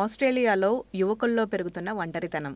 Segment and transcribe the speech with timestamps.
[0.00, 2.54] ఆస్ట్రేలియాలో యువకుల్లో పెరుగుతున్న ఒంటరితనం.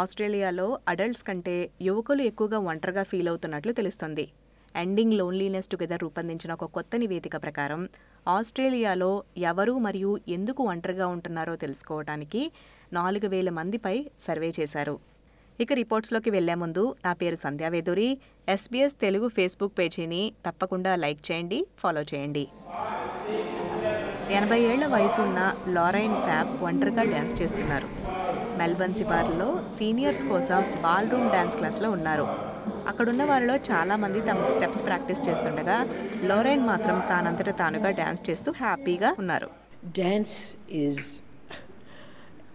[0.00, 1.54] ఆస్ట్రేలియాలో అడల్ట్స్ కంటే
[1.86, 4.24] యువకులు ఎక్కువగా ఒంటరిగా ఫీల్ అవుతున్నట్లు తెలుస్తుంది.
[4.82, 7.80] ఎండింగ్ లోన్లీనెస్ టుగెదర్ రూపొందించిన ఒక కొత్త నివేదిక ప్రకారం
[8.36, 9.10] ఆస్ట్రేలియాలో
[9.50, 12.42] ఎవరు మరియు ఎందుకు ఒంటరిగా ఉంటున్నారో తెలుసుకోవడానికి
[12.98, 13.96] నాలుగు వేల మందిపై
[14.26, 14.96] సర్వే చేశారు.
[15.60, 18.08] ఇక రిపోర్ట్స్లోకి వెళ్ళే ముందు నా పేరు సంధ్యావేదూరి
[18.56, 22.44] ఎస్బీఎస్ తెలుగు ఫేస్బుక్ పేజీని తప్పకుండా లైక్ చేయండి ఫాలో చేయండి.
[24.38, 25.40] ఎనభై ఏళ్ళ వయసు ఉన్న
[25.76, 27.88] లారైన్ ఫ్యాబ్ ఒంటరిగా డ్యాన్స్ చేస్తున్నారు.
[28.60, 32.26] మెల్బర్న్ సిబార్లో సీనియర్స్ కోసం బాల్ రూమ్ డ్యాన్స్ క్లాస్లో ఉన్నారు.
[32.90, 35.76] అక్కడున్న వారిలో చాలామంది తమ స్టెప్స్ ప్రాక్టీస్ చేస్తుండగా
[36.30, 39.48] లోరైన్ మాత్రం తానంతట తానుగా డ్యాన్స్ చేస్తూ హ్యాపీగా ఉన్నారు.
[40.00, 40.36] Dance
[40.82, 41.02] is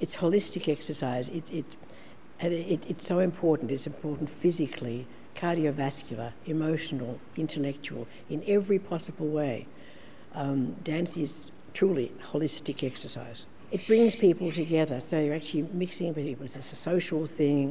[0.03, 1.73] its holistic exercise its it
[2.91, 4.97] its so important its important physically
[5.41, 9.51] cardiovascular emotional intellectual in every possible way
[10.89, 11.35] dance is
[11.71, 13.39] truly holistic exercise.
[13.71, 16.45] It brings people together, so you're actually mixing people.
[16.47, 17.65] It's a social thing.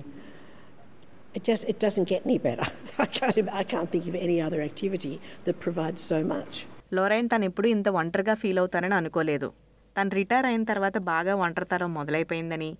[1.34, 2.66] It just it doesn't get any better.
[2.98, 5.14] I can't I can't think of any other activity
[5.46, 6.54] that provides so much.
[6.96, 9.48] Lorraine తను ఎప్పుడు ఇంత ఒంటరిగా feel అవుతానని అనుకోలేదు
[9.96, 12.70] తను retire అయిన తర్వాత బాగా ఒంటరితనం మొదలైపోయిందని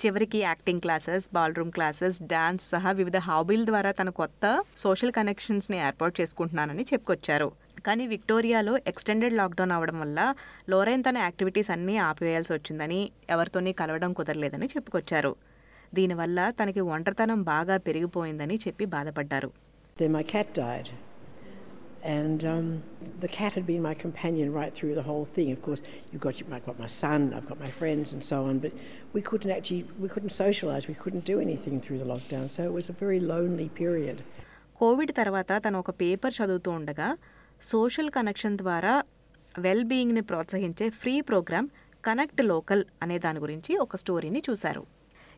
[0.00, 4.44] చివరికి acting classes ballroom classes dance సహా వివిధ హాబీల ద్వారా తన కొత్త
[4.84, 7.48] సోషల్ కనెక్షన్స్ని ఏర్పాటు చేసుకుంటున్నానని చెప్పుకొచ్చారు
[7.86, 10.20] కానీ విక్టోరియాలో ఎక్స్టెండెడ్ లాక్డౌన్ అవడం వల్ల
[10.72, 13.00] లోరైన్ తన యాక్టివిటీస్ అన్నీ ఆపివేయాల్సి వచ్చిందని
[13.34, 15.32] ఎవరితోని కలవడం కుదరలేదని చెప్పుకొచ్చారు
[15.92, 19.50] దీనివల్ల తనకి ఒంటరితనం బాగా పెరిగిపోయిందని చెప్పి బాధపడ్డారు
[19.96, 20.88] Then my cat died.
[22.10, 22.66] And um,
[23.20, 25.50] the cat had been my companion right through the whole thing.
[25.50, 28.54] Of course, you've got, I've got my son, I've got my friends, and so on.
[28.58, 28.72] But
[29.14, 30.86] we couldn't actually, we couldn't socialise.
[30.86, 32.48] We couldn't do anything through the lockdown.
[32.48, 34.18] So it was a very lonely period.
[34.80, 37.08] Covid తర్వాత తను ఒక paper చదువుతూ ఉండగా
[37.62, 39.02] social connection ద్వారా
[39.58, 41.68] well బీయింగ్ని ప్రోత్సహించే free programme
[42.04, 44.86] connect local అనే దాని గురించి ఒక స్టోరీని చూశారు.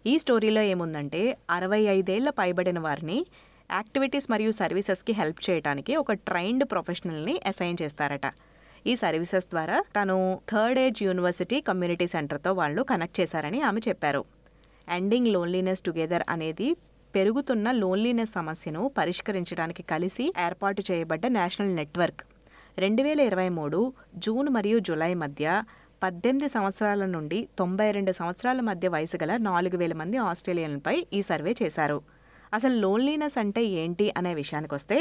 [0.07, 3.27] ఈ స్టోరీలో ఏముందంటే అరవై ఐదేళ్ళ పైబడిన వారిని
[3.71, 8.33] యాక్టివిటీస్ మరియు సర్వీసెస్కి హెల్ప్ చేయడానికి ఒక ట్రైన్డ్ ప్రొఫెషనల్ని అసైన్ చేస్తారట.
[8.87, 14.25] ఈ సర్వీసెస్ ద్వారా తను థర్డ్ ఏజ్ యూనివర్సిటీ కమ్యూనిటీ సెంటర్తో వాళ్ళు కనెక్ట్ చేశారని ఆమె చెప్పారు.
[14.89, 16.77] ఎండింగ్ లోన్లీనెస్ టుగెదర్ అనేది
[17.15, 22.23] పెరుగుతున్న లోన్లీనెస్ సమస్యను పరిష్కరించడానికి కలిసి ఏర్పాటు చేయబడ్డ నేషనల్ నెట్వర్క్.
[22.79, 23.79] రెండు వేల ఇరవై మూడు
[24.17, 25.65] జూన్ మరియు జూలై మధ్య
[26.03, 31.55] పద్దెనిమిది సంవత్సరాల నుండి తొంభై రెండు సంవత్సరాల మధ్య వయసు గల నాలుగు వేల మంది ఆస్ట్రేలియన్లపై ఈ సర్వే
[31.63, 31.99] చేశారు.
[32.53, 34.97] అసలు లోన్లీనెస్ అంటే ఏంటి అనే విషయానికి వస్తే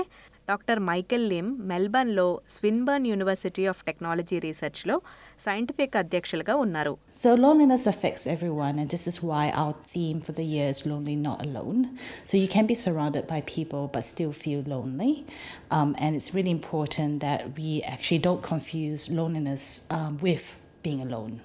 [0.50, 4.96] డాక్టర్ మైకెల్ లిమ్ మెల్బర్న్లో స్విన్బర్న్ యూనివర్సిటీ ఆఫ్ టెక్నాలజీ రీసెర్చ్లో
[5.46, 6.94] సైంటిఫిక్ అధ్యక్షులుగా ఉన్నారు.
[7.24, 8.28] So loneliness affects
[8.62, 11.82] everyone and this is why our theme for the years lonely not lone
[12.32, 15.12] so you can be surrounded by people but still feel lonely
[16.06, 19.70] and it's very important that we actually don't confuse loneliness
[20.26, 20.50] with
[20.86, 21.36] being alone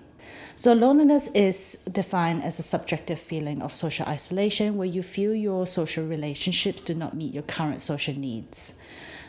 [0.57, 5.67] So loneliness is defined as a subjective feeling of social isolation where you feel your
[5.67, 8.79] social relationships do not meet your current social needs.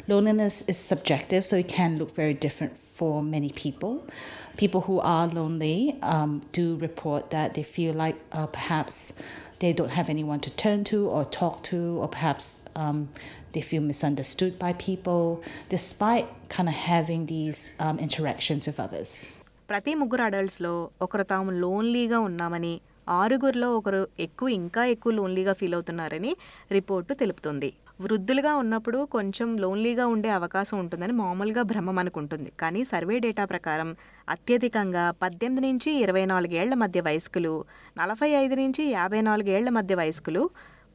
[0.07, 4.07] Loneliness is subjective, so it can look very different for many people.
[4.55, 9.13] People who are lonely um, do report that they feel like uh, perhaps
[9.59, 13.09] they don't have anyone to turn to or talk to, or perhaps um,
[13.53, 19.35] they feel misunderstood by people, despite kind of having these um, interactions with others.
[19.69, 22.73] ప్రతి ముగ్గురు అడల్ట్స్లో ఒకరు తాము లోన్లీగా ఉన్నామని
[23.09, 26.31] ఆరుగురిలో ఒకరు ఎక్కువ ఇంకా ఎక్కువ లోన్లీగా ఫీల్ అవుతున్నారని
[26.71, 27.69] రిపోర్టు తెలుపుతుంది.
[28.01, 32.49] వృద్ధులుగా ఉన్నప్పుడు కొంచెం లోన్లీగా ఉండే అవకాశం ఉంటుందని మామూలుగా భ్రమం అనుకుంటుంది.
[32.61, 33.89] కానీ సర్వే డేటా ప్రకారం
[34.29, 37.53] అత్యధికంగా పద్దెనిమిది నుంచి ఇరవై నాలుగేళ్ళ మధ్య వయస్కులు
[37.97, 40.43] నలభై ఐదు నుంచి యాభై నాలుగేళ్ళ మధ్య వయస్కులు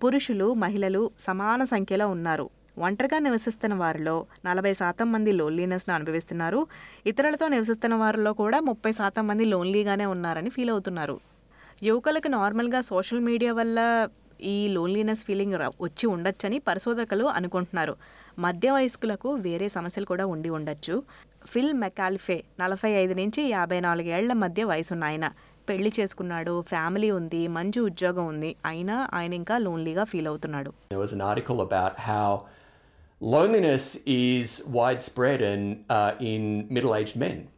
[0.02, 2.46] పురుషులు మహిళలు సమాన సంఖ్యలో ఉన్నారు.
[2.86, 4.14] ఒంటరిగా నివసిస్తున్న వారిలో
[4.44, 6.66] నలభై శాతం మంది లోన్లీనెస్ను అనుభవిస్తున్నారు.
[7.06, 11.16] ఇతరులతో నివసిస్తున్న వారిలో కూడా ముప్పై శాతం మంది లోన్లీగానే ఉన్నారని ఫీల్ అవుతున్నారు.
[11.82, 14.08] యువకులకు నార్మల్గా సోషల్ మీడియా వల్ల
[14.42, 17.94] ఈ లోన్లీనెస్ ఫీలింగ్ వచ్చి ఉండొచ్చని పరిశోధకులు అనుకుంటున్నారు.
[18.38, 21.02] మధ్య వయస్కులకు వేరే సమస్యలు కూడా ఉండి ఉండొచ్చు.
[21.46, 25.26] ఫిల్ మెకాల్ఫే నలభై ఐదు నుంచి యాభై నాలుగేళ్ళ మధ్య వయసున్న ఆయన
[25.68, 28.56] పెళ్ళి చేసుకున్నాడు ఫ్యామిలీ ఉంది మంచి ఉద్యోగం ఉంది.
[28.66, 30.72] అయినా ఆయన ఇంకా లోన్లీగా ఫీల్ అవుతున్నాడు.
[33.20, 37.48] Loneliness is widespread and uh, in middle-aged men,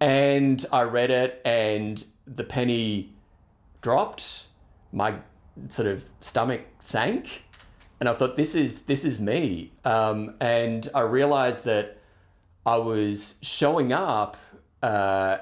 [0.00, 3.14] and I read it, and the penny
[3.80, 4.44] dropped.
[4.92, 5.16] My
[5.68, 7.44] sort of stomach sank,
[7.98, 11.98] and I thought, "This is this is me." Um, and I realised that
[12.64, 14.36] I was showing up
[14.82, 15.38] uh,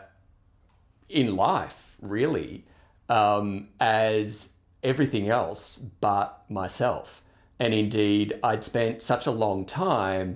[1.09, 2.65] in life, really,
[3.09, 7.23] um, as everything else but myself.
[7.61, 10.29] And indeed, I'd spent such a long time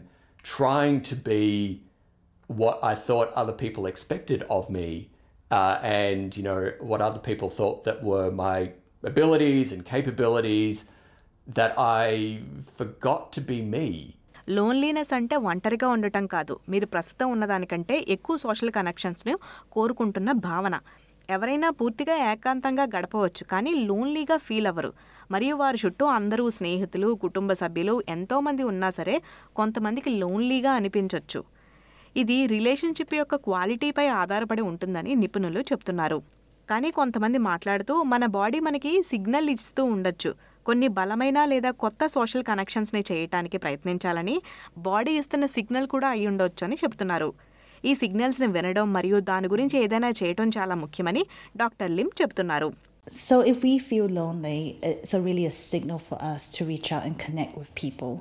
[0.57, 1.45] trying to be
[2.51, 4.89] what I thought other people expected of me
[5.51, 8.59] uh, and you know what other people thought that were my
[9.03, 10.77] abilities and capabilities
[11.49, 12.41] that I
[12.79, 13.89] forgot to be me.
[14.49, 19.35] Loneliness అంటే ఒంటరిగా ఉండటం కాదు మీరు ప్రస్తుతం ఉన్నదానికంటే ఎక్కువ social కనెక్షన్స్ను
[19.75, 20.77] కోరుకుంటున్న భావన
[21.29, 24.91] ఎవరైనా పూర్తిగా ఏకాంతంగా గడపవచ్చు కానీ లోన్లీగా ఫీల్ అవ్వరు.
[25.31, 29.17] మరియు వారి చుట్టూ అందరూ స్నేహితులు కుటుంబ సభ్యులు ఎంతోమంది ఉన్నా సరే
[29.57, 31.41] కొంతమందికి లోన్లీగా అనిపించవచ్చు
[32.17, 36.19] ఇది రిలేషన్షిప్ యొక్క క్వాలిటీపై ఆధారపడి ఉంటుందని నిపుణులు చెప్తున్నారు.
[36.69, 40.31] కానీ కొంతమంది మాట్లాడుతూ మన బాడీ మనకి సిగ్నల్ ఇస్తూ ఉండొచ్చు.
[40.67, 44.35] కొన్ని బలమైన లేదా కొత్త సోషల్ కనెక్షన్స్ని చేయటానికి ప్రయత్నించాలని
[44.79, 47.31] బాడీ ఇస్తున్న సిగ్నల్ కూడా అయి ఉండొచ్చు అని చెప్తున్నారు.
[47.90, 51.24] ఈ సిగ్నల్స్ని వినడం మరియు దాని గురించి ఏదైనా చేయటం చాలా ముఖ్యమని
[51.64, 52.72] డాక్టర్ లిమ్ చెప్తున్నారు
[53.08, 57.04] So, if we feel lonely, it's a really a signal for us to reach out
[57.08, 58.14] and connect with people.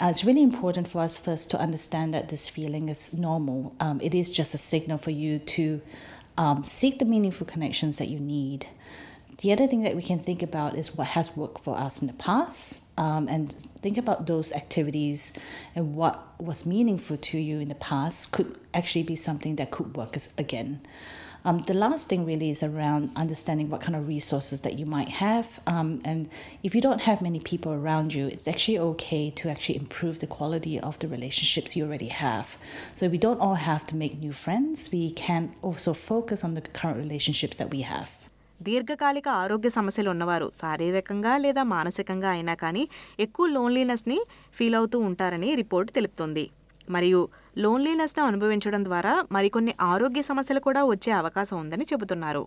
[0.00, 3.74] Uh, it's really important for us first to understand that this feeling is normal.
[3.80, 5.64] Um, it is just a signal for you to
[6.38, 8.62] um, seek the meaningful connections that you need.
[9.39, 12.07] The other thing that we can think about is what has worked for us in
[12.07, 15.31] the past, um, and think about those activities
[15.73, 19.95] and what was meaningful to you in the past could actually be something that could
[19.95, 20.81] work as, again.
[21.45, 25.07] Um, the last thing really is around understanding what kind of resources that you might
[25.07, 25.61] have.
[25.65, 26.27] Um, and
[26.61, 30.27] if you don't have many people around you, it's actually okay to actually improve the
[30.27, 32.57] quality of the relationships you already have.
[32.93, 34.89] So we don't all have to make new friends.
[34.91, 38.18] We can also focus on the current relationships that we have.
[38.61, 42.89] దీర్ఘకాలిక ఆరోగ్య సమస్యలు ఉన్నవారు శారీరకంగా లేదా మానసికంగా అయినా కానీ
[43.19, 44.19] ఎక్కువ లోన్లీనెస్ని
[44.53, 46.49] ఫీల్ అవుతూ ఉంటారని రిపోర్ట్ తెలుపుతుంది.
[46.89, 52.43] మరియు లోన్లీనెస్ను అనుభవించడం ద్వారా మరికొన్ని ఆరోగ్య సమస్యలు కూడా వచ్చే అవకాశం ఉందని చెబుతున్నారు.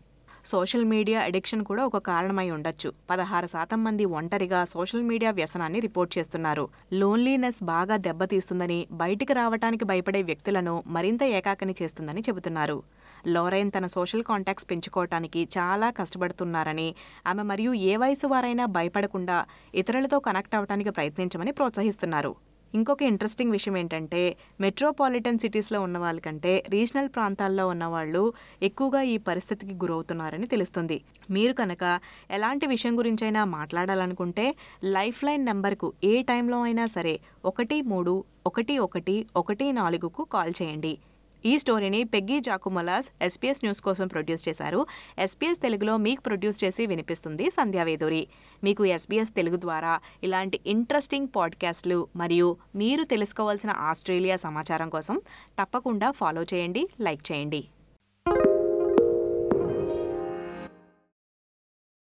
[0.46, 2.92] సోషల్ మీడియా అడిక్షన్ కూడా ఒక కారణమై ఉండొచ్చు.
[3.10, 6.68] పదహారు శాతం మంది ఒంటరిగా సోషల్ మీడియా వ్యసనాన్ని రిపోర్ట్ చేస్తున్నారు.
[6.92, 12.82] లోన్లీనెస్ బాగా దెబ్బతీస్తుందని బయటికి రావటానికి భయపడే వ్యక్తులను మరింత ఏకాకిని చేస్తుందని చెబుతున్నారు.
[13.26, 16.94] లోరైన్ తన సోషల్ కాంటాక్ట్స్ పెంచుకోవటానికి చాలా కష్టపడుతున్నారని
[17.26, 22.34] ఆమె మరియు ఏ వయసు వారైనా భయపడకుండా ఇతరులతో కనెక్ట్ అవ్వడానికి ప్రయత్నించమని ప్రోత్సహిస్తున్నారు.
[22.74, 28.32] ఇంకొక ఇంట్రెస్టింగ్ విషయం ఏంటంటే మెట్రోపాలిటన్ సిటీస్లో ఉన్న వాళ్ళకంటే రీజనల్ ప్రాంతాల్లో ఉన్న వాళ్ళు
[28.62, 31.04] ఎక్కువగా ఈ పరిస్థితికి గురవుతున్నారని తెలుస్తుంది.
[31.30, 34.54] మీరు కనుక ఎలాంటి విషయం గురించైనా మాట్లాడాలనుకుంటే
[34.84, 40.98] లైఫ్ లైన్ నెంబర్కు ఏ టైంలో అయినా సరే ఒకటి మూడు ఒకటి ఒకటి ఒకటి నాలుగుకు కాల్ చేయండి.
[41.44, 44.80] ఈ స్టోరీని పెగ్గీ జాకుమలాస్ ఎస్పీఎస్ న్యూస్ కోసం ప్రొడ్యూస్ చేశారు.
[45.18, 48.22] ఎస్పీఎస్ తెలుగులో మీకు ప్రొడ్యూస్ చేసి వినిపిస్తుంది సంధ్యావేదూరి
[48.64, 55.18] మీకు ఎస్బీఎస్ తెలుగు ద్వారా ఇలాంటి ఇంట్రెస్టింగ్ పాడ్కాస్ట్లు మరియు మీరు తెలుసుకోవాల్సిన ఆస్ట్రేలియా సమాచారం కోసం
[55.60, 57.62] తప్పకుండా ఫాలో చేయండి లైక్ చేయండి.